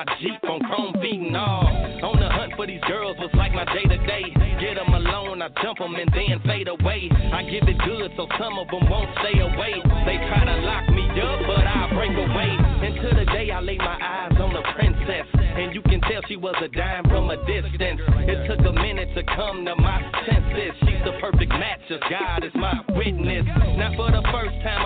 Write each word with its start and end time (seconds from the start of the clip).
My 0.00 0.16
Jeep 0.20 0.40
on 0.48 0.60
chrome 0.60 0.94
feet 1.02 1.20
and 1.20 1.36
all. 1.36 1.68
On 2.08 2.16
the 2.16 2.28
hunt 2.28 2.54
for 2.56 2.66
these 2.66 2.80
girls 2.88 3.16
was 3.20 3.28
like 3.34 3.52
my 3.52 3.64
day 3.68 3.84
to 3.84 3.98
day. 4.08 4.24
Get 4.56 4.80
them 4.80 4.94
alone, 4.94 5.42
I 5.42 5.48
jump 5.60 5.76
them 5.76 5.94
and 5.94 6.08
then 6.16 6.40
fade 6.48 6.68
away. 6.68 7.10
I 7.12 7.44
give 7.44 7.68
it 7.68 7.76
good 7.84 8.08
so 8.16 8.24
some 8.40 8.56
of 8.56 8.68
them 8.72 8.88
won't 8.88 9.12
stay 9.20 9.36
away. 9.40 9.76
They 10.08 10.16
try 10.24 10.40
to 10.48 10.56
lock 10.64 10.88
me 10.88 11.04
up, 11.20 11.40
but 11.44 11.64
I 11.68 11.92
break 11.92 12.16
away. 12.16 12.50
Until 12.80 13.12
the 13.12 13.26
day 13.28 13.50
I 13.52 13.60
lay 13.60 13.76
my 13.76 13.98
eyes 14.00 14.40
on 14.40 14.56
the 14.56 14.64
princess. 14.72 15.28
And 15.36 15.74
you 15.74 15.82
can 15.82 16.00
tell 16.08 16.24
she 16.28 16.36
was 16.36 16.56
a 16.64 16.68
dime 16.72 17.04
from 17.04 17.28
a 17.28 17.36
distance. 17.44 18.00
It 18.24 18.48
took 18.48 18.64
a 18.64 18.72
minute 18.72 19.12
to 19.16 19.22
come 19.36 19.68
to 19.68 19.76
my 19.76 20.00
senses. 20.24 20.80
She's 20.80 21.02
the 21.04 21.12
perfect 21.20 21.52
match, 21.52 21.84
as 21.92 22.00
God 22.08 22.44
is 22.44 22.54
my 22.56 22.80
witness. 22.96 23.44
Now 23.76 23.92
for 24.00 24.08
the 24.08 24.24
first 24.32 24.56
time 24.64 24.79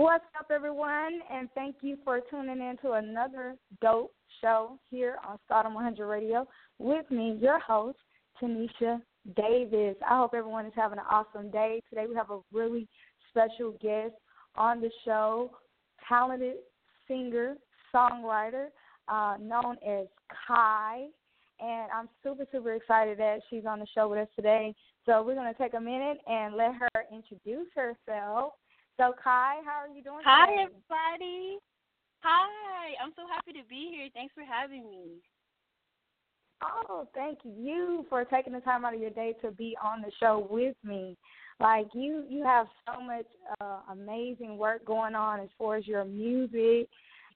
What's 0.00 0.26
up, 0.38 0.52
everyone? 0.52 1.18
And 1.28 1.48
thank 1.56 1.78
you 1.80 1.96
for 2.04 2.20
tuning 2.30 2.60
in 2.60 2.76
to 2.82 2.92
another 2.92 3.56
dope 3.82 4.12
show 4.40 4.78
here 4.88 5.16
on 5.26 5.40
Starrdom 5.44 5.74
100 5.74 6.06
Radio 6.06 6.46
with 6.78 7.10
me, 7.10 7.36
your 7.42 7.58
host, 7.58 7.98
Tanisha 8.40 9.02
Davis. 9.34 9.96
I 10.08 10.18
hope 10.18 10.34
everyone 10.34 10.66
is 10.66 10.72
having 10.76 11.00
an 11.00 11.04
awesome 11.10 11.50
day. 11.50 11.82
Today 11.90 12.06
we 12.08 12.14
have 12.14 12.30
a 12.30 12.38
really 12.52 12.86
special 13.30 13.72
guest 13.82 14.14
on 14.54 14.80
the 14.80 14.88
show, 15.04 15.50
talented 16.08 16.58
singer, 17.08 17.56
songwriter, 17.92 18.66
uh, 19.08 19.34
known 19.40 19.78
as 19.84 20.06
Ki. 20.46 21.10
And 21.58 21.90
I'm 21.92 22.08
super, 22.22 22.46
super 22.52 22.74
excited 22.74 23.18
that 23.18 23.40
she's 23.50 23.66
on 23.66 23.80
the 23.80 23.86
show 23.96 24.06
with 24.06 24.20
us 24.20 24.28
today. 24.36 24.76
So 25.06 25.24
we're 25.24 25.34
going 25.34 25.52
to 25.52 25.60
take 25.60 25.74
a 25.74 25.80
minute 25.80 26.18
and 26.28 26.54
let 26.54 26.74
her 26.74 27.02
introduce 27.12 27.66
herself. 27.74 28.52
So, 28.98 29.12
Ki, 29.12 29.62
how 29.62 29.78
are 29.86 29.88
you 29.94 30.02
doing? 30.02 30.22
Hi, 30.24 30.50
today? 30.50 30.62
everybody. 30.62 31.58
Hi, 32.24 32.94
I'm 33.00 33.12
so 33.14 33.22
happy 33.32 33.52
to 33.52 33.64
be 33.70 33.90
here. 33.94 34.08
Thanks 34.12 34.34
for 34.34 34.42
having 34.42 34.90
me. 34.90 35.22
Oh, 36.64 37.06
thank 37.14 37.38
you 37.44 38.04
for 38.08 38.24
taking 38.24 38.52
the 38.52 38.60
time 38.60 38.84
out 38.84 38.94
of 38.94 39.00
your 39.00 39.10
day 39.10 39.34
to 39.42 39.52
be 39.52 39.76
on 39.80 40.02
the 40.02 40.10
show 40.18 40.48
with 40.50 40.74
me. 40.82 41.16
Like 41.60 41.86
you, 41.94 42.24
you 42.28 42.42
have 42.42 42.66
so 42.86 43.00
much 43.00 43.26
uh, 43.60 43.82
amazing 43.92 44.58
work 44.58 44.84
going 44.84 45.14
on 45.14 45.38
as 45.38 45.48
far 45.56 45.76
as 45.76 45.86
your 45.86 46.04
music, 46.04 46.88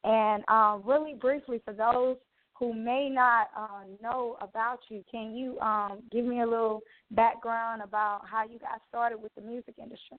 and 0.03 0.43
um, 0.49 0.83
really 0.85 1.15
briefly 1.15 1.63
for 1.65 1.75
those 1.75 2.17
who 2.59 2.75
may 2.75 3.09
not 3.09 3.51
uh, 3.57 3.85
know 4.03 4.37
about 4.41 4.81
you, 4.89 5.05
can 5.09 5.37
you 5.37 5.61
um, 5.61 6.01
give 6.11 6.25
me 6.25 6.41
a 6.41 6.47
little 6.47 6.81
background 7.13 7.83
about 7.83 8.23
how 8.29 8.45
you 8.45 8.59
got 8.59 8.81
started 8.89 9.23
with 9.23 9.33
the 9.37 9.43
music 9.43 9.75
industry? 9.81 10.19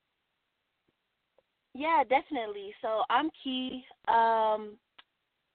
Yeah, 1.73 2.03
definitely. 2.03 2.73
So 2.81 3.03
I'm 3.09 3.29
Ki. 3.43 3.83
Um, 4.07 4.77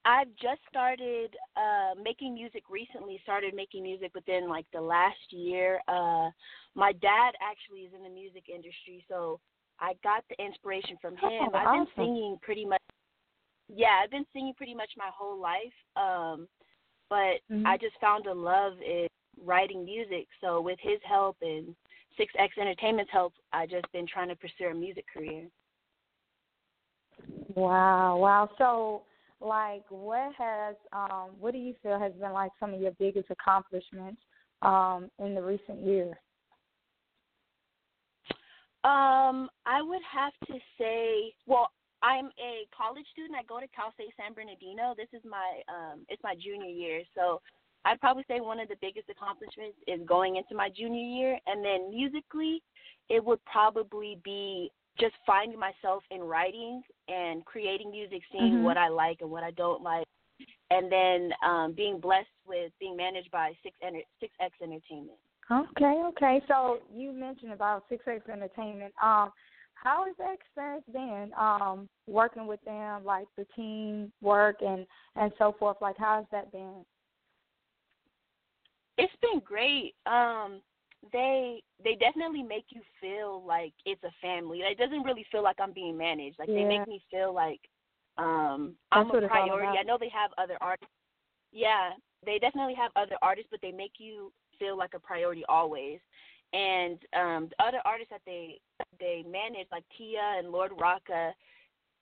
I've 0.04 0.28
just 0.40 0.60
started 0.68 1.36
uh, 1.56 2.00
making 2.02 2.34
music 2.34 2.64
recently. 2.70 3.20
Started 3.22 3.54
making 3.54 3.82
music 3.82 4.12
within 4.14 4.48
like 4.48 4.66
the 4.72 4.80
last 4.80 5.16
year. 5.30 5.80
Uh, 5.86 6.30
my 6.74 6.92
dad 7.00 7.32
actually 7.42 7.80
is 7.80 7.92
in 7.94 8.02
the 8.02 8.08
music 8.08 8.44
industry, 8.48 9.04
so 9.08 9.38
I 9.80 9.94
got 10.02 10.24
the 10.28 10.44
inspiration 10.44 10.96
from 11.00 11.14
him. 11.16 11.50
Oh, 11.52 11.54
I've 11.54 11.66
awesome. 11.66 11.86
been 11.96 12.04
singing 12.04 12.38
pretty 12.42 12.64
much. 12.64 12.80
Yeah, 13.68 14.00
I've 14.02 14.10
been 14.10 14.26
singing 14.32 14.54
pretty 14.56 14.74
much 14.74 14.90
my 14.96 15.10
whole 15.14 15.38
life. 15.38 15.74
Um, 15.94 16.48
but 17.10 17.40
Mhm. 17.50 17.66
I 17.66 17.76
just 17.76 17.96
found 18.00 18.26
a 18.26 18.34
love 18.34 18.80
in 18.82 19.08
writing 19.42 19.84
music. 19.84 20.26
So 20.40 20.60
with 20.60 20.80
his 20.80 21.00
help 21.02 21.36
and 21.42 21.76
Six 22.16 22.32
X 22.36 22.56
Entertainment's 22.58 23.12
help, 23.12 23.34
I 23.52 23.66
just 23.66 23.90
been 23.92 24.06
trying 24.06 24.28
to 24.28 24.36
pursue 24.36 24.68
a 24.68 24.74
music 24.74 25.06
career. 25.12 25.48
Wow, 27.54 28.18
wow. 28.18 28.50
So, 28.58 29.02
like, 29.40 29.84
what 29.88 30.32
has, 30.36 30.76
um, 30.92 31.30
what 31.38 31.52
do 31.52 31.58
you 31.58 31.74
feel 31.82 31.98
has 31.98 32.12
been 32.14 32.32
like 32.32 32.52
some 32.58 32.74
of 32.74 32.80
your 32.80 32.92
biggest 32.98 33.28
accomplishments 33.30 34.20
um, 34.62 35.10
in 35.18 35.34
the 35.34 35.42
recent 35.42 35.84
year? 35.84 36.18
Um, 38.84 39.50
I 39.66 39.82
would 39.82 40.02
have 40.10 40.32
to 40.46 40.58
say, 40.78 41.34
well, 41.46 41.68
I'm 42.02 42.26
a 42.38 42.66
college 42.76 43.06
student. 43.12 43.34
I 43.38 43.42
go 43.44 43.60
to 43.60 43.66
Cal 43.68 43.92
State 43.94 44.14
San 44.16 44.34
Bernardino. 44.34 44.94
This 44.96 45.08
is 45.12 45.22
my 45.28 45.62
um 45.66 46.06
it's 46.08 46.22
my 46.22 46.34
junior 46.34 46.70
year. 46.70 47.02
So 47.14 47.40
I'd 47.84 48.00
probably 48.00 48.24
say 48.28 48.40
one 48.40 48.60
of 48.60 48.68
the 48.68 48.76
biggest 48.80 49.08
accomplishments 49.08 49.76
is 49.86 50.00
going 50.06 50.36
into 50.36 50.54
my 50.54 50.68
junior 50.70 51.02
year 51.02 51.38
and 51.46 51.64
then 51.64 51.90
musically 51.90 52.62
it 53.08 53.24
would 53.24 53.44
probably 53.44 54.18
be 54.24 54.70
just 54.98 55.14
finding 55.26 55.58
myself 55.58 56.02
in 56.10 56.20
writing 56.22 56.82
and 57.08 57.44
creating 57.44 57.90
music, 57.90 58.22
seeing 58.32 58.54
Mhm. 58.54 58.62
what 58.62 58.76
I 58.76 58.88
like 58.88 59.20
and 59.20 59.30
what 59.30 59.44
I 59.44 59.50
don't 59.52 59.82
like. 59.82 60.06
And 60.70 60.90
then 60.92 61.34
um 61.42 61.72
being 61.72 61.98
blessed 61.98 62.28
with 62.46 62.72
being 62.78 62.96
managed 62.96 63.30
by 63.30 63.56
Six 63.62 63.76
Enter- 63.80 64.04
Six 64.20 64.34
X 64.38 64.54
Entertainment. 64.60 65.18
Okay, 65.50 66.02
okay. 66.04 66.42
So 66.46 66.80
you 66.92 67.12
mentioned 67.12 67.52
about 67.52 67.88
Six 67.88 68.06
X 68.06 68.28
Entertainment. 68.28 68.92
Um, 69.02 69.32
how 69.74 70.04
has 70.04 70.16
that 70.16 70.34
experience 70.34 70.84
been? 70.92 71.32
Um, 71.36 71.88
working 72.06 72.46
with 72.46 72.60
them, 72.64 73.04
like 73.04 73.28
the 73.36 73.46
team 73.56 74.12
work 74.20 74.56
and 74.60 74.86
and 75.16 75.32
so 75.38 75.52
forth. 75.52 75.80
Like, 75.80 75.96
how 75.96 76.16
has 76.16 76.26
that 76.32 76.52
been? 76.52 76.84
It's 78.98 79.14
been 79.22 79.40
great. 79.40 79.94
Um, 80.06 80.60
they 81.12 81.62
they 81.82 81.94
definitely 81.94 82.42
make 82.42 82.66
you 82.70 82.82
feel 83.00 83.42
like 83.46 83.72
it's 83.84 84.02
a 84.04 84.10
family. 84.20 84.60
Like, 84.60 84.72
It 84.72 84.78
doesn't 84.78 85.04
really 85.04 85.26
feel 85.30 85.42
like 85.42 85.56
I'm 85.60 85.72
being 85.72 85.96
managed. 85.96 86.38
Like 86.38 86.48
they 86.48 86.64
make 86.64 86.86
me 86.88 87.02
feel 87.10 87.32
like 87.34 87.60
um 88.16 88.74
That's 88.92 89.08
I'm 89.10 89.24
a 89.24 89.28
priority. 89.28 89.78
I 89.78 89.82
know 89.82 89.96
they 89.98 90.10
have 90.10 90.30
other 90.38 90.56
artists. 90.60 90.92
Yeah, 91.52 91.90
they 92.26 92.38
definitely 92.38 92.74
have 92.74 92.90
other 92.96 93.16
artists, 93.22 93.48
but 93.50 93.60
they 93.62 93.72
make 93.72 93.92
you 93.98 94.32
feel 94.58 94.76
like 94.76 94.94
a 94.94 94.98
priority 94.98 95.44
always. 95.48 96.00
And 96.52 96.98
um 97.14 97.48
the 97.50 97.64
other 97.64 97.80
artists 97.84 98.10
that 98.10 98.22
they 98.26 98.60
they 98.98 99.24
manage, 99.30 99.68
like 99.70 99.84
Tia 99.96 100.36
and 100.38 100.50
Lord 100.50 100.72
Rocka, 100.72 101.32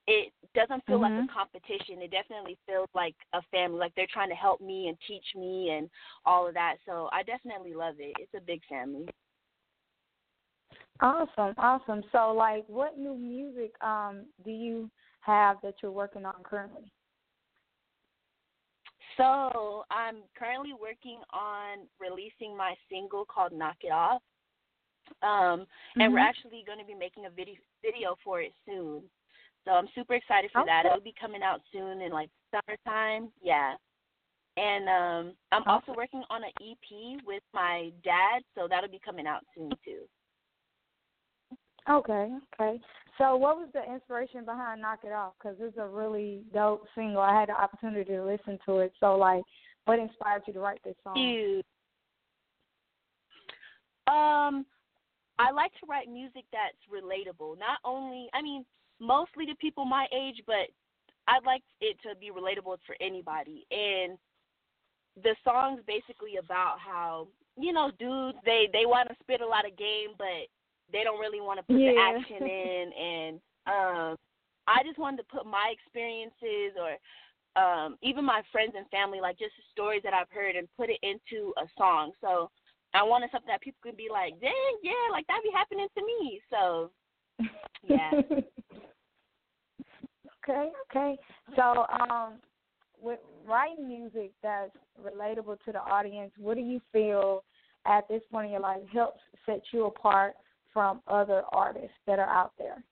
it 0.06 0.32
doesn't 0.54 0.84
feel 0.86 1.00
like 1.00 1.12
Mhm. 1.12 1.28
a 1.28 1.32
competition. 1.32 2.00
It 2.02 2.10
definitely 2.10 2.56
feels 2.66 2.88
like 2.94 3.16
a 3.32 3.42
family. 3.50 3.78
Like 3.78 3.94
they're 3.94 4.06
trying 4.06 4.28
to 4.28 4.34
help 4.36 4.60
me 4.60 4.88
and 4.88 4.96
teach 5.06 5.34
me 5.34 5.70
and 5.70 5.90
all 6.24 6.46
of 6.46 6.54
that. 6.54 6.76
So 6.86 7.08
I 7.12 7.22
definitely 7.22 7.74
love 7.74 7.96
it. 7.98 8.14
It's 8.18 8.34
a 8.34 8.40
big 8.40 8.64
family. 8.66 9.08
Awesome, 11.00 11.54
awesome. 11.58 12.02
So, 12.10 12.32
like, 12.32 12.64
what 12.68 12.98
new 12.98 13.14
music 13.14 13.72
um 13.82 14.26
do 14.44 14.50
you 14.50 14.90
have 15.20 15.60
that 15.62 15.74
you're 15.82 15.92
working 15.92 16.24
on 16.24 16.42
currently? 16.42 16.90
So 19.16 19.84
I'm 19.90 20.22
currently 20.38 20.72
working 20.72 21.20
on 21.32 21.86
releasing 21.98 22.56
my 22.56 22.74
single 22.90 23.24
called 23.24 23.52
"Knock 23.52 23.76
It 23.82 23.90
Off," 23.90 24.22
um, 25.22 25.66
and 25.98 26.12
we're 26.12 26.18
Mhm. 26.18 26.28
actually 26.28 26.62
going 26.66 26.78
to 26.78 26.84
be 26.84 26.94
making 26.94 27.26
a 27.26 27.30
video 27.30 27.56
video 27.82 28.16
for 28.22 28.40
it 28.40 28.52
soon. 28.64 29.02
So 29.66 29.72
I'm 29.72 29.88
super 29.94 30.14
excited 30.14 30.50
for 30.52 30.62
okay. 30.62 30.70
that. 30.70 30.86
It'll 30.86 31.00
be 31.00 31.14
coming 31.20 31.42
out 31.42 31.60
soon 31.72 32.00
in 32.00 32.12
like 32.12 32.30
summertime. 32.50 33.30
Yeah. 33.42 33.74
And 34.56 34.88
um 34.88 35.34
I'm 35.52 35.64
also 35.66 35.92
working 35.94 36.22
on 36.30 36.42
an 36.44 36.50
EP 36.60 37.20
with 37.26 37.42
my 37.52 37.90
dad, 38.04 38.42
so 38.54 38.66
that'll 38.70 38.90
be 38.90 39.00
coming 39.04 39.26
out 39.26 39.42
soon 39.54 39.70
too. 39.84 40.04
Okay, 41.88 42.30
okay. 42.54 42.80
So, 43.18 43.36
what 43.36 43.56
was 43.56 43.68
the 43.72 43.82
inspiration 43.92 44.44
behind 44.44 44.82
"Knock 44.82 45.00
It 45.04 45.12
Off"? 45.12 45.34
Because 45.38 45.56
it's 45.60 45.78
a 45.78 45.86
really 45.86 46.42
dope 46.52 46.84
single. 46.94 47.22
I 47.22 47.38
had 47.38 47.48
the 47.48 47.52
opportunity 47.52 48.10
to 48.10 48.24
listen 48.24 48.58
to 48.66 48.78
it. 48.78 48.92
So, 48.98 49.16
like, 49.16 49.42
what 49.84 49.98
inspired 49.98 50.42
you 50.46 50.52
to 50.54 50.60
write 50.60 50.80
this 50.84 50.96
song? 51.04 51.62
Um, 54.08 54.66
I 55.38 55.50
like 55.52 55.72
to 55.80 55.86
write 55.88 56.08
music 56.08 56.44
that's 56.52 56.76
relatable. 56.92 57.58
Not 57.58 57.78
only, 57.84 58.28
I 58.34 58.42
mean, 58.42 58.64
mostly 59.00 59.46
to 59.46 59.54
people 59.56 59.84
my 59.84 60.06
age, 60.12 60.42
but 60.46 60.68
I'd 61.28 61.44
like 61.44 61.62
it 61.80 61.96
to 62.02 62.16
be 62.18 62.30
relatable 62.30 62.78
for 62.86 62.96
anybody. 63.00 63.66
And 63.70 64.18
the 65.22 65.34
song's 65.44 65.80
basically 65.86 66.36
about 66.38 66.78
how 66.78 67.28
you 67.56 67.72
know 67.72 67.90
dudes 67.98 68.38
they 68.44 68.68
they 68.72 68.84
want 68.86 69.08
to 69.08 69.16
spit 69.22 69.40
a 69.40 69.46
lot 69.46 69.66
of 69.66 69.76
game, 69.76 70.14
but 70.18 70.48
they 70.92 71.02
don't 71.02 71.20
really 71.20 71.40
want 71.40 71.58
to 71.58 71.64
put 71.64 71.80
yeah. 71.80 71.92
the 71.92 71.98
action 71.98 72.46
in 72.46 72.92
and 72.92 73.34
um 73.66 74.16
I 74.68 74.82
just 74.84 74.98
wanted 74.98 75.18
to 75.18 75.24
put 75.24 75.46
my 75.46 75.72
experiences 75.72 76.76
or 76.78 76.96
um 77.60 77.96
even 78.02 78.24
my 78.24 78.42
friends 78.52 78.74
and 78.76 78.86
family 78.88 79.20
like 79.20 79.38
just 79.38 79.54
stories 79.72 80.02
that 80.04 80.14
I've 80.14 80.30
heard 80.30 80.54
and 80.54 80.68
put 80.76 80.90
it 80.90 81.00
into 81.02 81.52
a 81.56 81.66
song. 81.76 82.12
So 82.20 82.50
I 82.94 83.02
wanted 83.02 83.30
something 83.32 83.48
that 83.48 83.60
people 83.60 83.80
could 83.82 83.96
be 83.96 84.08
like, 84.10 84.38
"Dang, 84.40 84.74
yeah, 84.82 85.10
like 85.10 85.26
that 85.26 85.42
be 85.42 85.50
happening 85.52 85.88
to 85.96 86.02
me." 86.04 86.40
So 86.50 86.90
yeah. 87.82 88.10
okay, 90.42 90.70
okay. 90.90 91.16
So, 91.54 91.86
um 92.00 92.34
with 93.00 93.20
writing 93.46 93.86
music 93.86 94.32
that's 94.42 94.72
relatable 95.04 95.58
to 95.64 95.72
the 95.72 95.80
audience, 95.80 96.32
what 96.38 96.54
do 96.54 96.62
you 96.62 96.80
feel 96.92 97.44
at 97.86 98.08
this 98.08 98.22
point 98.32 98.46
in 98.46 98.52
your 98.52 98.60
life 98.60 98.80
helps 98.92 99.20
set 99.44 99.60
you 99.72 99.84
apart 99.86 100.34
from 100.72 101.00
other 101.06 101.42
artists 101.52 101.96
that 102.06 102.18
are 102.18 102.28
out 102.28 102.52
there? 102.58 102.82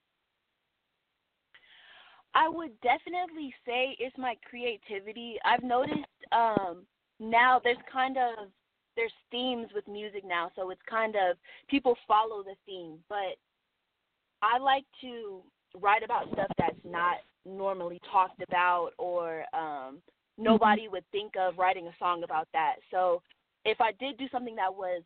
I 2.35 2.49
would 2.49 2.73
definitely 2.81 3.55
say 3.64 3.97
it's 3.99 4.17
my 4.19 4.35
creativity. 4.49 5.37
I've 5.44 5.62
noticed 5.62 6.05
um 6.32 6.82
now 7.20 7.61
there's 7.62 7.76
kind 7.90 8.17
of 8.17 8.49
there's 8.97 9.12
themes 9.31 9.69
with 9.75 9.87
music 9.88 10.25
now, 10.25 10.50
so 10.55 10.70
it's 10.70 10.81
kind 10.88 11.17
of 11.17 11.37
people 11.69 11.97
follow 12.06 12.43
the 12.43 12.55
theme, 12.67 12.99
but 13.08 13.37
I 14.42 14.58
like 14.58 14.84
to 15.00 15.42
write 15.81 16.02
about 16.02 16.31
stuff 16.32 16.50
that's 16.58 16.78
not 16.84 17.16
normally 17.46 18.00
talked 18.10 18.42
about 18.42 18.90
or 18.98 19.44
um 19.54 19.98
nobody 20.38 20.88
would 20.88 21.04
think 21.12 21.34
of 21.38 21.58
writing 21.58 21.86
a 21.86 21.94
song 21.98 22.25
about 22.25 22.48
that. 22.52 22.76
So 22.90 23.22
if 23.64 23.81
I 23.81 23.92
did 24.00 24.19
do 24.19 24.26
something 24.32 24.56
that 24.56 24.75
was 24.75 25.02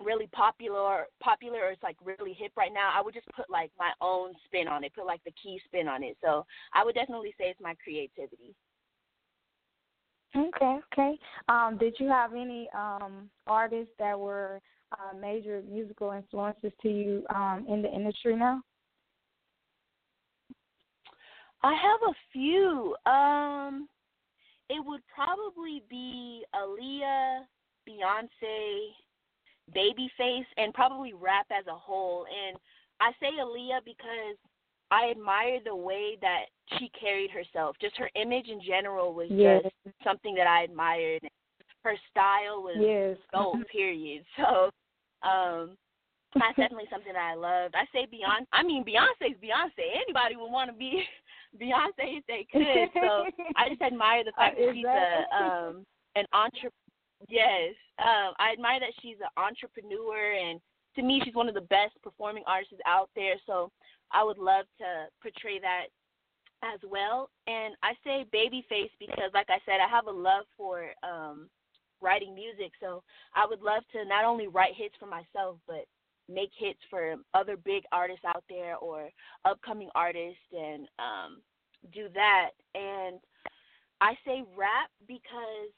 really 0.00 0.28
popular 0.28 1.06
popular 1.22 1.60
or 1.60 1.70
it's 1.70 1.82
like 1.82 1.96
really 2.04 2.32
hip 2.32 2.52
right 2.56 2.72
now, 2.72 2.90
I 2.94 3.02
would 3.02 3.14
just 3.14 3.26
put 3.36 3.50
like 3.50 3.70
my 3.78 3.92
own 4.00 4.32
spin 4.46 4.68
on 4.68 4.84
it, 4.84 4.94
put 4.94 5.06
like 5.06 5.22
the 5.24 5.32
key 5.42 5.60
spin 5.66 5.88
on 5.88 6.02
it. 6.02 6.16
So 6.22 6.46
I 6.72 6.84
would 6.84 6.94
definitely 6.94 7.34
say 7.38 7.46
it's 7.46 7.60
my 7.60 7.74
creativity. 7.82 8.54
Okay, 10.36 10.78
okay. 10.92 11.18
Um, 11.48 11.76
did 11.78 11.96
you 11.98 12.08
have 12.08 12.32
any 12.32 12.68
um, 12.72 13.28
artists 13.48 13.92
that 13.98 14.18
were 14.18 14.60
uh, 14.92 15.16
major 15.18 15.62
musical 15.70 16.12
influences 16.12 16.72
to 16.82 16.88
you 16.88 17.24
um, 17.34 17.66
in 17.68 17.82
the 17.82 17.92
industry 17.92 18.36
now? 18.36 18.60
I 21.62 21.74
have 21.74 22.00
a 22.08 22.14
few. 22.32 22.96
Um, 23.06 23.88
it 24.68 24.84
would 24.84 25.02
probably 25.14 25.82
be 25.90 26.42
Aaliyah, 26.54 27.40
Beyonce, 27.88 28.88
Babyface, 29.76 30.46
and 30.56 30.72
probably 30.72 31.12
rap 31.12 31.46
as 31.50 31.66
a 31.66 31.74
whole. 31.74 32.24
And 32.24 32.56
I 33.00 33.10
say 33.20 33.28
Aaliyah 33.38 33.84
because 33.84 34.36
I 34.90 35.10
admire 35.10 35.58
the 35.64 35.76
way 35.76 36.16
that 36.20 36.46
she 36.78 36.90
carried 36.98 37.30
herself. 37.30 37.76
Just 37.80 37.96
her 37.96 38.10
image 38.14 38.48
in 38.48 38.60
general 38.66 39.14
was 39.14 39.28
yes. 39.30 39.62
just 39.62 39.96
something 40.04 40.34
that 40.34 40.46
I 40.46 40.62
admired. 40.62 41.22
Her 41.84 41.94
style 42.10 42.62
was 42.62 42.76
yes. 42.78 43.16
gold, 43.32 43.64
period. 43.72 44.24
So 44.36 44.70
um 45.22 45.76
that's 46.34 46.56
definitely 46.56 46.86
something 46.90 47.12
that 47.12 47.30
I 47.32 47.34
loved. 47.34 47.74
I 47.74 47.84
say 47.92 48.06
Beyonce 48.06 48.46
I 48.52 48.62
mean 48.62 48.84
Beyonce's 48.84 49.36
Beyonce. 49.42 49.84
Anybody 49.94 50.36
would 50.36 50.50
want 50.50 50.70
to 50.70 50.76
be 50.76 51.02
Beyonce 51.60 52.18
if 52.20 52.24
they 52.26 52.46
could. 52.52 52.88
So 52.94 53.24
I 53.56 53.68
just 53.68 53.82
admire 53.82 54.24
the 54.24 54.32
fact 54.36 54.56
Uh, 54.58 54.66
that 54.66 54.74
she's 54.74 54.84
a 54.84 55.36
um 55.36 55.86
an 56.16 56.24
entrepreneur 56.32 56.70
Yes. 57.28 57.74
Um, 57.98 58.32
I 58.38 58.52
admire 58.52 58.80
that 58.80 58.94
she's 59.02 59.16
an 59.20 59.28
entrepreneur 59.36 60.32
and 60.32 60.60
to 60.96 61.02
me 61.02 61.20
she's 61.24 61.34
one 61.34 61.48
of 61.48 61.54
the 61.54 61.60
best 61.68 61.92
performing 62.02 62.42
artists 62.46 62.74
out 62.86 63.10
there. 63.14 63.34
So 63.46 63.70
I 64.12 64.24
would 64.24 64.38
love 64.38 64.64
to 64.78 65.06
portray 65.20 65.58
that 65.60 65.86
as 66.62 66.80
well. 66.88 67.28
And 67.46 67.74
I 67.82 67.92
say 68.04 68.24
babyface 68.34 68.90
because 68.98 69.30
like 69.34 69.48
I 69.50 69.58
said, 69.66 69.80
I 69.84 69.88
have 69.88 70.06
a 70.06 70.10
love 70.10 70.44
for 70.56 70.92
um 71.02 71.48
writing 72.00 72.34
music. 72.34 72.72
So 72.80 73.02
I 73.34 73.46
would 73.48 73.62
love 73.62 73.82
to 73.92 74.04
not 74.04 74.24
only 74.24 74.48
write 74.48 74.74
hits 74.76 74.94
for 74.98 75.06
myself 75.06 75.58
but 75.66 75.84
make 76.28 76.50
hits 76.56 76.78
for 76.88 77.16
other 77.34 77.56
big 77.56 77.82
artists 77.92 78.24
out 78.24 78.44
there 78.48 78.76
or 78.76 79.08
upcoming 79.44 79.88
artists 79.94 80.38
and 80.52 80.88
um 80.98 81.40
do 81.92 82.08
that. 82.14 82.50
And 82.74 83.18
I 84.00 84.14
say 84.24 84.42
rap 84.56 84.90
because 85.06 85.72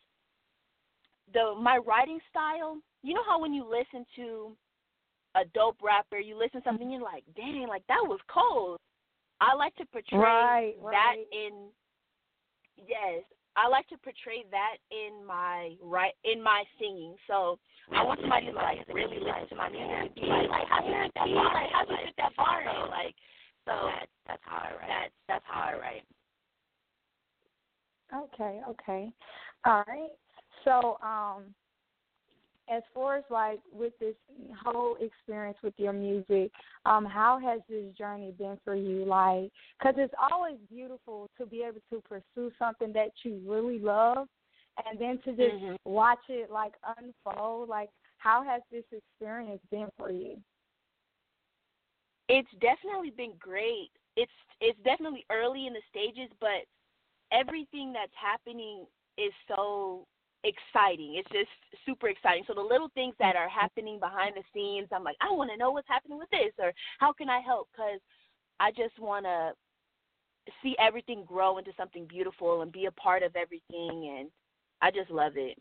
the 1.32 1.54
my 1.60 1.78
writing 1.78 2.20
style, 2.30 2.78
you 3.02 3.14
know 3.14 3.24
how 3.26 3.40
when 3.40 3.54
you 3.54 3.64
listen 3.64 4.04
to 4.16 4.56
a 5.34 5.44
dope 5.54 5.78
rapper, 5.82 6.18
you 6.18 6.38
listen 6.38 6.60
to 6.60 6.68
something, 6.68 6.90
you're 6.90 7.00
like, 7.02 7.24
dang, 7.36 7.66
like 7.68 7.86
that 7.88 8.02
was 8.02 8.20
cold. 8.32 8.78
I 9.40 9.54
like 9.54 9.74
to 9.76 9.86
portray 9.86 10.18
right, 10.18 10.74
that 10.82 11.14
right. 11.16 11.24
in 11.32 11.68
yes, 12.76 13.24
I 13.56 13.68
like 13.68 13.88
to 13.88 13.98
portray 13.98 14.44
that 14.50 14.76
in 14.90 15.24
my 15.26 15.76
right 15.82 16.12
in 16.24 16.42
my 16.42 16.64
singing. 16.78 17.16
So 17.26 17.58
I 17.92 18.02
want 18.02 18.20
somebody 18.20 18.46
to 18.46 18.52
like 18.52 18.78
really 18.88 19.18
listen 19.18 19.48
to 19.50 19.56
my 19.56 19.68
music 19.68 20.14
be 20.14 20.22
like, 20.22 20.48
like 20.48 20.68
how 20.68 20.80
do 20.80 20.88
you 20.88 20.96
get 20.96 21.12
that 21.14 21.28
far? 21.28 21.52
Like 21.52 21.70
how 21.72 21.84
do 21.84 21.92
you 21.92 22.06
get 22.06 22.16
that 22.16 22.32
far? 22.34 22.62
So, 22.64 22.90
like 22.90 23.14
so 23.66 23.72
that, 23.86 24.06
that's 24.26 24.42
how 24.44 24.56
I 24.56 24.70
write. 24.76 24.88
That's 24.88 25.12
that's 25.28 25.44
how 25.46 25.60
I 25.60 25.74
write. 25.78 26.04
Okay, 28.12 28.60
okay. 28.68 29.12
All 29.64 29.84
right. 29.86 30.10
So, 30.64 30.98
um, 31.02 31.54
as 32.68 32.82
far 32.94 33.16
as 33.16 33.24
like 33.30 33.60
with 33.72 33.92
this 33.98 34.14
whole 34.64 34.96
experience 35.00 35.58
with 35.62 35.74
your 35.76 35.92
music, 35.92 36.50
um, 36.86 37.04
how 37.04 37.38
has 37.38 37.60
this 37.68 37.92
journey 37.96 38.32
been 38.38 38.58
for 38.64 38.74
you? 38.74 39.04
Like, 39.04 39.50
because 39.78 39.94
it's 39.98 40.14
always 40.32 40.56
beautiful 40.70 41.28
to 41.38 41.46
be 41.46 41.62
able 41.62 41.80
to 41.90 42.00
pursue 42.08 42.52
something 42.58 42.92
that 42.92 43.10
you 43.24 43.40
really 43.46 43.78
love, 43.78 44.28
and 44.86 44.98
then 44.98 45.18
to 45.24 45.30
just 45.32 45.62
Mhm. 45.62 45.76
watch 45.84 46.28
it 46.28 46.50
like 46.50 46.74
unfold. 46.98 47.68
Like, 47.68 47.90
how 48.18 48.42
has 48.42 48.62
this 48.70 48.84
experience 48.92 49.60
been 49.70 49.90
for 49.98 50.10
you? 50.10 50.40
It's 52.28 52.50
definitely 52.60 53.10
been 53.10 53.34
great. 53.38 53.90
It's 54.16 54.32
it's 54.60 54.78
definitely 54.84 55.24
early 55.30 55.66
in 55.66 55.72
the 55.72 55.82
stages, 55.90 56.30
but 56.40 56.64
everything 57.32 57.92
that's 57.92 58.14
happening 58.14 58.86
is 59.18 59.32
so 59.48 60.06
exciting. 60.44 61.14
It's 61.16 61.30
just 61.30 61.50
super 61.86 62.08
exciting. 62.08 62.44
So 62.46 62.54
the 62.54 62.60
little 62.60 62.90
things 62.94 63.14
that 63.18 63.36
are 63.36 63.48
happening 63.48 63.98
behind 63.98 64.34
the 64.36 64.42
scenes, 64.54 64.88
I'm 64.92 65.04
like, 65.04 65.16
I 65.20 65.30
want 65.32 65.50
to 65.50 65.56
know 65.56 65.70
what's 65.70 65.88
happening 65.88 66.18
with 66.18 66.30
this, 66.30 66.52
or 66.58 66.72
how 66.98 67.12
can 67.12 67.28
I 67.28 67.40
help? 67.40 67.68
Because 67.72 68.00
I 68.60 68.70
just 68.70 68.98
want 68.98 69.24
to 69.24 69.52
see 70.62 70.74
everything 70.78 71.24
grow 71.24 71.58
into 71.58 71.72
something 71.76 72.06
beautiful 72.06 72.62
and 72.62 72.72
be 72.72 72.86
a 72.86 72.92
part 72.92 73.22
of 73.22 73.36
everything, 73.36 74.16
and 74.18 74.30
I 74.80 74.90
just 74.90 75.10
love 75.10 75.32
it. 75.36 75.56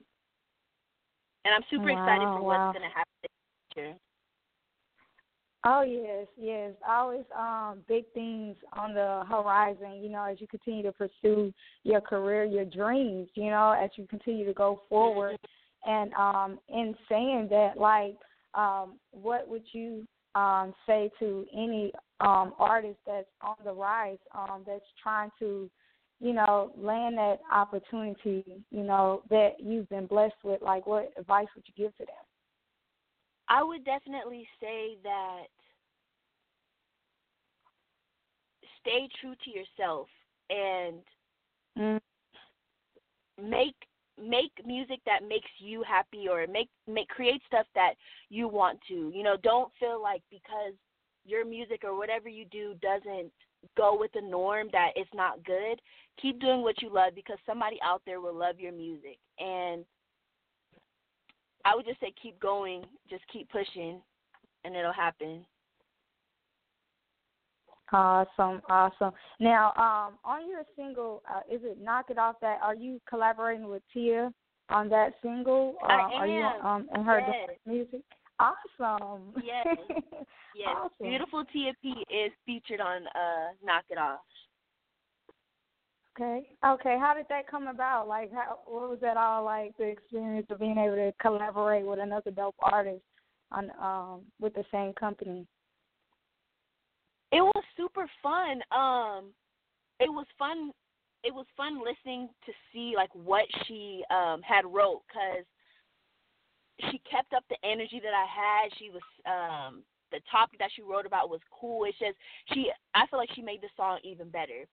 And 1.46 1.54
I'm 1.54 1.64
super 1.70 1.90
excited 1.90 2.28
for 2.28 2.42
wow. 2.42 2.70
what's 2.70 2.78
going 2.78 2.90
to 2.90 2.96
happen 2.96 3.18
in 3.24 3.30
the 3.30 3.74
future. 3.74 3.98
Oh 5.64 5.84
yes, 5.84 6.26
yes. 6.38 6.72
Always 6.88 7.24
um 7.38 7.80
big 7.88 8.06
things 8.14 8.56
on 8.74 8.96
the 8.96 9.24
horizon, 9.30 10.02
you 10.02 10.10
know, 10.10 10.24
as 10.24 10.42
you 10.42 10.48
continue 10.48 10.82
to 10.84 10.92
pursue 10.92 11.54
your 11.84 12.02
career, 12.02 12.46
your 12.46 12.66
dreams, 12.66 13.30
you 13.36 13.52
know, 13.52 13.72
as 13.72 13.92
you 13.96 14.08
continue 14.08 14.46
to 14.46 14.54
go 14.54 14.82
forward. 14.90 15.38
And 15.86 16.14
um 16.14 16.60
in 16.68 16.96
saying 17.08 17.48
that, 17.52 17.78
like, 17.78 18.18
um, 18.56 18.94
what 19.12 19.48
would 19.48 19.64
you 19.72 20.08
um 20.34 20.74
say 20.88 21.12
to 21.20 21.46
any 21.54 21.92
um 22.22 22.54
artist 22.58 22.98
that's 23.06 23.28
on 23.42 23.56
the 23.64 23.72
rise, 23.74 24.18
um, 24.34 24.64
that's 24.66 24.82
trying 25.04 25.30
to, 25.38 25.70
you 26.20 26.34
know, 26.34 26.72
land 26.76 27.20
that 27.20 27.38
opportunity, 27.54 28.44
you 28.72 28.84
know, 28.84 29.22
that 29.30 29.58
you've 29.60 29.90
been 29.90 30.08
blessed 30.08 30.34
with, 30.44 30.64
like 30.64 30.88
what 30.88 31.14
advice 31.20 31.48
would 31.56 31.66
you 31.68 31.84
give 31.84 31.96
to 31.98 32.06
them? 32.06 32.31
I 33.52 33.62
would 33.64 33.84
definitely 33.84 34.48
say 34.62 34.98
that 35.04 35.44
stay 38.80 39.10
true 39.20 39.36
to 39.44 39.50
yourself 39.52 40.08
and 40.50 41.04
Mm. 41.78 42.02
make 43.38 43.76
make 44.18 44.66
music 44.66 45.02
that 45.06 45.24
makes 45.24 45.50
you 45.60 45.84
happy 45.84 46.30
or 46.30 46.48
make 46.48 46.70
make 46.88 47.10
create 47.10 47.44
stuff 47.46 47.68
that 47.76 47.96
you 48.30 48.48
want 48.48 48.80
to. 48.88 49.12
You 49.14 49.24
know, 49.24 49.36
don't 49.36 49.74
feel 49.80 50.02
like 50.02 50.24
because 50.30 50.74
your 51.26 51.44
music 51.44 51.84
or 51.84 51.98
whatever 51.98 52.30
you 52.30 52.46
do 52.46 52.74
doesn't 52.76 53.34
go 53.76 53.98
with 53.98 54.14
the 54.14 54.22
norm 54.22 54.70
that 54.72 54.92
it's 54.96 55.14
not 55.14 55.44
good. 55.44 55.82
Keep 56.22 56.40
doing 56.40 56.62
what 56.62 56.82
you 56.82 56.90
love 56.90 57.16
because 57.16 57.38
somebody 57.46 57.80
out 57.84 58.02
there 58.06 58.22
will 58.22 58.34
love 58.34 58.62
your 58.62 58.72
music. 58.72 59.18
And 59.40 59.84
I 61.66 61.76
would 61.76 61.86
just 61.86 62.00
say 62.00 62.14
keep 62.22 62.40
going, 62.40 62.86
just 63.10 63.24
keep 63.32 63.50
pushing 63.50 64.02
and 64.64 64.76
it'll 64.76 64.94
happen. 64.94 65.46
Awesome, 67.94 68.62
awesome. 68.70 69.12
Now, 69.40 69.74
um, 69.76 70.18
on 70.24 70.50
your 70.50 70.64
single, 70.78 71.24
uh, 71.30 71.42
is 71.54 71.62
it 71.64 71.78
"Knock 71.82 72.10
It 72.10 72.18
Off"? 72.18 72.38
That 72.40 72.60
are 72.62 72.76
you 72.76 73.02
collaborating 73.08 73.68
with 73.68 73.84
Tia 73.94 74.34
on 74.70 74.88
that 74.90 75.16
single? 75.22 75.76
Uh, 75.84 75.88
I 75.88 76.00
Are 76.14 76.28
you 76.28 76.44
um 76.44 76.90
in 76.96 77.04
her 77.04 77.20
Yes. 77.20 77.50
music? 77.66 78.02
Awesome. 78.40 79.34
Yes. 79.44 79.68
Yes. 80.54 80.68
Awesome. 80.68 81.08
Beautiful 81.08 81.46
Tia 81.46 81.74
P 81.82 82.06
is 82.10 82.32
featured 82.46 82.82
on 82.82 83.08
uh 83.08 83.54
Knock 83.64 83.86
It 83.90 83.98
Off. 83.98 84.20
Okay. 86.22 86.48
Okay. 86.64 86.98
How 87.00 87.14
did 87.16 87.26
that 87.30 87.48
come 87.50 87.68
about? 87.68 88.08
Like, 88.08 88.32
how 88.32 88.60
what 88.66 88.90
was 88.90 89.00
that 89.02 89.18
all 89.18 89.44
like? 89.44 89.76
The 89.78 89.86
experience 89.86 90.46
of 90.52 90.60
being 90.60 90.78
able 90.78 90.96
to 90.96 91.14
collaborate 91.20 91.86
with 91.86 92.00
another 92.00 92.30
dope 92.30 92.56
artist 92.62 93.02
on 93.52 93.72
um 93.82 94.22
with 94.40 94.54
the 94.54 94.64
same 94.72 94.94
company. 94.94 95.48
It 97.32 97.42
was 97.42 97.64
super 97.76 98.06
fun. 98.22 98.62
Um 98.72 99.32
it 100.00 100.10
was 100.10 100.28
fun 100.38 100.72
it 101.24 101.34
was 101.34 101.46
fun 101.58 101.80
listening 101.80 102.30
to 102.46 102.52
see 102.72 102.94
like 102.96 103.14
what 103.14 103.46
she 103.68 104.04
um 104.12 104.42
had 104.44 104.66
wrote 104.66 105.02
cuz 105.12 105.46
she 106.92 107.00
kept 107.00 107.34
up 107.34 107.44
the 107.50 107.58
energy 107.64 108.00
that 108.00 108.14
I 108.14 108.26
had. 108.26 108.78
She 108.78 108.92
was 108.92 109.02
um 109.26 109.84
the 110.12 110.20
topic 110.30 110.60
that 110.60 110.72
she 110.76 110.84
wrote 110.84 111.08
about 111.08 111.32
was 111.32 111.42
cool. 111.50 111.86
It's 111.86 111.98
just 111.98 112.18
she 112.54 112.72
I 112.94 113.08
feel 113.08 113.18
like 113.18 113.32
she 113.34 113.42
made 113.42 113.62
the 113.62 113.70
song 113.76 114.00
even 114.04 114.30
better. 114.30 114.68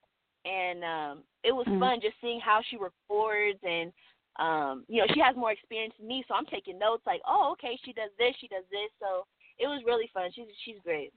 And 0.44 0.84
um 0.84 1.24
it 1.42 1.52
was 1.52 1.66
Mhm. 1.66 1.80
fun 1.80 2.00
just 2.00 2.20
seeing 2.20 2.40
how 2.40 2.62
she 2.62 2.76
records 2.76 3.58
and 3.62 3.92
um 4.38 4.84
you 4.88 5.00
know, 5.00 5.06
she 5.14 5.20
has 5.20 5.36
more 5.36 5.52
experience 5.52 5.94
than 5.98 6.06
me, 6.08 6.24
so 6.28 6.34
I'm 6.34 6.46
taking 6.46 6.78
notes 6.78 7.04
like, 7.06 7.20
"Oh, 7.26 7.52
okay, 7.52 7.76
she 7.84 7.92
does 7.92 8.10
this, 8.18 8.34
she 8.36 8.48
does 8.48 8.64
this." 8.70 8.90
So 9.00 9.26
it 9.58 9.66
was 9.66 9.82
really 9.84 10.08
fun. 10.14 10.30
She's 10.32 10.46
she's 10.64 10.78
great. 10.84 11.12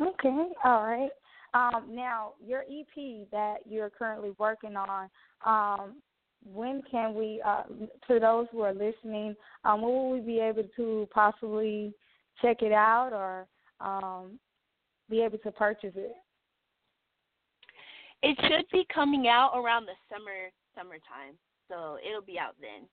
Okay, 0.00 0.48
all 0.64 0.84
right. 0.84 1.10
Um, 1.54 1.94
now 1.94 2.32
your 2.44 2.62
EP 2.62 3.28
that 3.30 3.58
you're 3.64 3.90
currently 3.90 4.32
working 4.38 4.74
on, 4.76 5.08
um, 5.46 6.02
when 6.44 6.82
can 6.90 7.14
we, 7.14 7.40
uh, 7.44 7.62
to 8.08 8.18
those 8.18 8.48
who 8.50 8.60
are 8.62 8.74
listening, 8.74 9.36
um, 9.64 9.80
when 9.80 9.92
will 9.92 10.10
we 10.10 10.20
be 10.20 10.40
able 10.40 10.64
to 10.76 11.08
possibly 11.14 11.94
check 12.42 12.60
it 12.62 12.72
out 12.72 13.12
or 13.12 13.46
um, 13.80 14.38
be 15.08 15.22
able 15.22 15.38
to 15.38 15.52
purchase 15.52 15.92
it? 15.94 16.16
It 18.24 18.38
should 18.48 18.64
be 18.72 18.86
coming 18.92 19.28
out 19.28 19.52
around 19.54 19.84
the 19.84 19.92
summer 20.10 20.50
summertime. 20.74 21.36
So 21.68 21.98
it'll 22.02 22.22
be 22.22 22.38
out 22.38 22.54
then. 22.58 22.88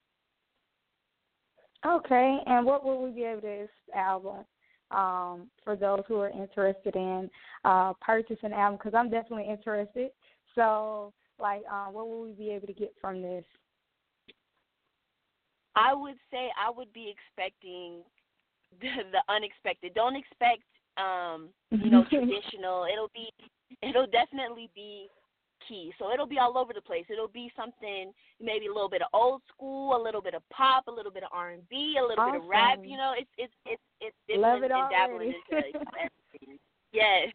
Okay, 1.90 2.38
and 2.46 2.66
what 2.66 2.84
will 2.84 3.02
we 3.02 3.12
be 3.12 3.24
able 3.24 3.42
to 3.42 3.48
this 3.48 3.70
album? 3.96 4.46
Um, 4.92 5.48
for 5.64 5.78
those 5.78 6.02
who 6.06 6.18
are 6.18 6.30
interested 6.30 6.98
in 6.98 7.30
uh, 7.64 7.94
purchasing 8.02 8.52
an 8.52 8.54
album, 8.54 8.78
because 8.78 8.94
I'm 8.94 9.10
definitely 9.10 9.48
interested. 9.50 10.12
So, 10.54 11.14
like, 11.40 11.62
uh, 11.72 11.86
what 11.86 12.10
will 12.10 12.24
we 12.24 12.34
be 12.34 12.50
able 12.50 12.68
to 12.68 12.74
get 12.74 12.94
from 13.00 13.22
this? 13.22 13.46
I 15.78 15.94
would 15.94 16.18
say 16.30 16.50
I 16.60 16.70
would 16.70 16.92
be 16.92 17.10
expecting 17.10 18.02
the, 18.82 18.90
the 19.14 19.34
unexpected. 19.34 19.94
Don't 19.94 20.18
expect 20.18 20.64
um, 20.98 21.50
you 21.70 21.90
know, 21.90 22.04
traditional. 22.10 22.86
It'll 22.92 23.12
be 23.14 23.30
it'll 23.82 24.08
definitely 24.08 24.70
be 24.76 25.08
key. 25.68 25.94
So 26.00 26.12
it'll 26.12 26.28
be 26.28 26.40
all 26.40 26.58
over 26.58 26.74
the 26.74 26.82
place. 26.82 27.06
It'll 27.10 27.28
be 27.28 27.52
something 27.56 28.14
maybe 28.42 28.68
a 28.68 28.74
little 28.74 28.90
bit 28.90 29.02
of 29.02 29.08
old 29.14 29.42
school, 29.54 29.96
a 29.96 30.02
little 30.02 30.22
bit 30.22 30.34
of 30.34 30.48
pop, 30.50 30.88
a 30.88 30.92
little 30.92 31.12
bit 31.12 31.24
of 31.24 31.30
R 31.32 31.52
and 31.52 31.68
B, 31.70 31.96
a 32.00 32.02
little 32.02 32.26
bit 32.26 32.42
of 32.42 32.48
rap. 32.48 32.80
You 32.84 32.98
know, 32.98 33.14
it's 33.18 33.30
it's 33.38 33.54
it's 33.66 33.82
it's 34.00 34.16
different 34.28 34.66
it 34.66 34.72
and 34.72 34.90
dabbling 34.90 35.34
into 35.52 35.58
everything. 35.58 36.60
Yes. 36.94 37.34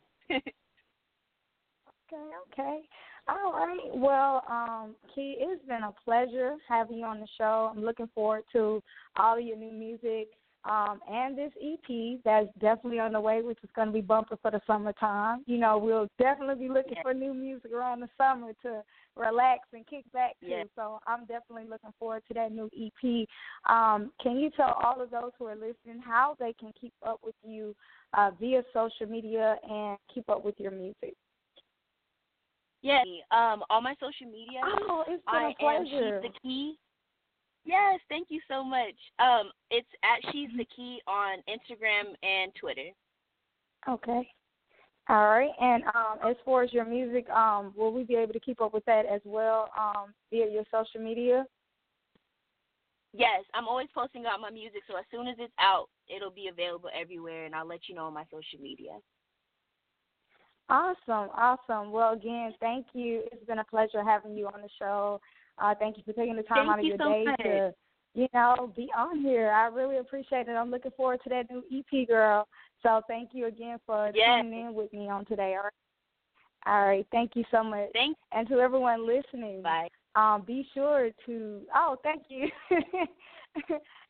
Okay, 2.12 2.30
okay. 2.52 2.80
All 3.28 3.52
right. 3.52 3.90
Well, 3.92 4.44
um, 4.48 4.94
Ki, 5.12 5.36
it's 5.40 5.64
been 5.66 5.82
a 5.82 5.92
pleasure 6.04 6.54
having 6.68 6.98
you 6.98 7.04
on 7.04 7.20
the 7.20 7.26
show. 7.36 7.72
I'm 7.74 7.82
looking 7.84 8.08
forward 8.14 8.44
to 8.52 8.82
all 9.16 9.36
of 9.36 9.44
your 9.44 9.56
new 9.56 9.72
music 9.72 10.28
um, 10.68 11.00
and 11.10 11.38
this 11.38 11.52
EP 11.62 12.18
that's 12.24 12.48
definitely 12.60 12.98
on 12.98 13.12
the 13.12 13.20
way, 13.20 13.40
which 13.42 13.58
is 13.62 13.70
going 13.76 13.88
to 13.88 13.92
be 13.92 14.00
bumper 14.00 14.36
for 14.42 14.50
the 14.50 14.60
summertime. 14.66 15.42
You 15.46 15.58
know, 15.58 15.78
we'll 15.78 16.08
definitely 16.18 16.66
be 16.66 16.72
looking 16.72 16.94
Yeah. 16.96 17.02
for 17.02 17.14
new 17.14 17.32
music 17.32 17.72
around 17.72 18.00
the 18.00 18.08
summer 18.18 18.52
to 18.62 18.82
relax 19.16 19.68
and 19.72 19.86
kick 19.86 20.04
back 20.12 20.38
to. 20.40 20.48
So 20.74 21.00
I'm 21.06 21.20
definitely 21.26 21.66
looking 21.70 21.92
forward 21.98 22.22
to 22.28 22.34
that 22.34 22.52
new 22.52 22.68
EP. 22.76 23.26
Um, 23.70 24.12
can 24.20 24.38
you 24.38 24.50
tell 24.50 24.72
all 24.82 25.00
of 25.00 25.10
those 25.10 25.30
who 25.38 25.46
are 25.46 25.54
listening 25.54 26.00
how 26.04 26.36
they 26.38 26.52
can 26.52 26.72
keep 26.80 26.92
up 27.06 27.20
with 27.24 27.36
you 27.42 27.74
uh, 28.16 28.30
via 28.40 28.62
social 28.72 29.06
media 29.06 29.56
and 29.68 29.96
keep 30.12 30.28
up 30.28 30.44
with 30.44 30.58
your 30.58 30.72
music? 30.72 31.14
Yeah. 32.82 33.02
Um, 33.30 33.64
on 33.70 33.82
my 33.82 33.94
social 34.00 34.26
media, 34.30 34.60
Oh, 34.62 35.04
it's 35.08 35.24
been 35.24 35.34
I 35.42 35.50
a 35.50 35.54
pleasure. 35.58 36.16
am 36.18 36.22
She's 36.22 36.32
the 36.32 36.38
Key. 36.40 36.78
Yes, 37.66 37.98
thank 38.08 38.28
you 38.30 38.40
so 38.48 38.62
much. 38.62 38.94
Um, 39.18 39.50
it's 39.72 39.88
at 40.04 40.32
She's 40.32 40.50
the 40.56 40.66
Key 40.76 41.00
on 41.08 41.38
Instagram 41.48 42.14
and 42.22 42.52
Twitter. 42.54 42.90
Okay. 43.88 44.28
All 45.08 45.28
right. 45.28 45.50
And 45.60 45.82
um, 45.84 46.18
as 46.28 46.36
far 46.44 46.62
as 46.62 46.72
your 46.72 46.84
music, 46.84 47.28
um, 47.30 47.74
will 47.76 47.92
we 47.92 48.04
be 48.04 48.14
able 48.14 48.32
to 48.32 48.40
keep 48.40 48.60
up 48.60 48.72
with 48.72 48.84
that 48.84 49.04
as 49.04 49.20
well 49.24 49.68
um, 49.78 50.14
via 50.30 50.48
your 50.48 50.64
social 50.70 51.00
media? 51.00 51.44
Yes, 53.12 53.44
I'm 53.54 53.66
always 53.66 53.88
posting 53.94 54.26
out 54.26 54.40
my 54.40 54.50
music, 54.50 54.82
so 54.88 54.96
as 54.96 55.04
soon 55.10 55.26
as 55.26 55.36
it's 55.38 55.52
out, 55.58 55.88
it'll 56.14 56.30
be 56.30 56.48
available 56.48 56.90
everywhere, 56.94 57.46
and 57.46 57.54
I'll 57.54 57.66
let 57.66 57.88
you 57.88 57.94
know 57.94 58.04
on 58.04 58.14
my 58.14 58.24
social 58.24 58.62
media. 58.62 58.92
Awesome, 60.68 61.30
awesome. 61.34 61.92
Well, 61.92 62.12
again, 62.12 62.52
thank 62.60 62.86
you. 62.92 63.22
It's 63.32 63.44
been 63.46 63.60
a 63.60 63.64
pleasure 63.64 64.04
having 64.04 64.36
you 64.36 64.48
on 64.48 64.60
the 64.60 64.68
show. 64.78 65.20
Uh, 65.58 65.74
thank 65.78 65.96
you 65.96 66.02
for 66.04 66.12
taking 66.12 66.36
the 66.36 66.42
time 66.42 66.66
Thank 66.66 66.70
out 66.70 66.78
of 66.80 66.84
you 66.84 66.88
your 66.90 66.98
so 66.98 67.10
day 67.12 67.24
much. 67.24 67.40
to, 67.40 67.74
you 68.14 68.28
know, 68.34 68.72
be 68.76 68.88
on 68.96 69.20
here. 69.20 69.50
I 69.50 69.66
really 69.66 69.98
appreciate 69.98 70.48
it. 70.48 70.52
I'm 70.52 70.70
looking 70.70 70.90
forward 70.96 71.20
to 71.24 71.30
that 71.30 71.50
new 71.50 71.62
EP, 71.72 72.06
girl. 72.08 72.46
So 72.82 73.00
thank 73.08 73.30
you 73.32 73.46
again 73.46 73.78
for 73.86 74.10
Yes. 74.14 74.42
tuning 74.42 74.66
in 74.66 74.74
with 74.74 74.92
me 74.92 75.08
on 75.08 75.24
today. 75.24 75.56
All 75.56 75.64
right. 75.64 75.72
All 76.66 76.86
right. 76.86 77.06
Thank 77.12 77.36
you 77.36 77.44
so 77.50 77.62
much. 77.62 77.88
Thank 77.92 78.16
And 78.32 78.46
to 78.48 78.58
everyone 78.60 79.06
listening. 79.06 79.62
Bye. 79.62 79.88
um, 80.16 80.42
be 80.46 80.66
sure 80.74 81.10
to 81.26 81.60
oh 81.74 81.96
thank 82.02 82.22
you 82.30 82.48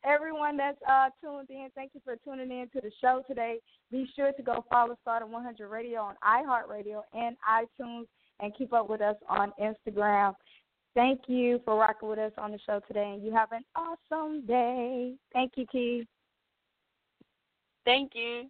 everyone 0.05 0.57
that's 0.57 0.77
uh, 0.89 1.09
tuned 1.21 1.49
in 1.49 1.67
thank 1.75 1.91
you 1.93 2.01
for 2.03 2.15
tuning 2.23 2.49
in 2.61 2.67
to 2.69 2.79
the 2.81 2.91
show 3.01 3.21
today 3.27 3.57
be 3.91 4.07
sure 4.15 4.31
to 4.31 4.41
go 4.43 4.63
follow 4.69 4.97
starrdom 5.05 5.31
100 5.31 5.67
radio 5.67 5.99
on 5.99 6.15
iheartradio 6.23 7.01
and 7.13 7.35
itunes 7.49 8.05
and 8.39 8.55
keep 8.57 8.71
up 8.73 8.89
with 8.89 9.01
us 9.01 9.15
on 9.29 9.51
instagram 9.61 10.33
thank 10.97 11.21
you 11.27 11.61
for 11.63 11.75
rocking 11.77 12.09
with 12.09 12.17
us 12.17 12.31
on 12.37 12.51
the 12.51 12.59
show 12.65 12.81
today 12.87 13.11
and 13.13 13.23
you 13.23 13.31
have 13.31 13.51
an 13.51 13.63
awesome 13.75 14.45
day 14.47 15.13
thank 15.31 15.51
you 15.55 15.65
Ki 15.71 16.07
Thank 17.85 18.11
you. 18.15 18.49